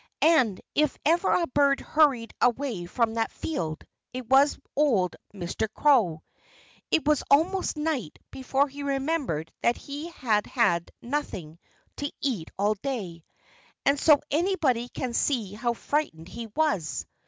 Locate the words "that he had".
9.61-10.47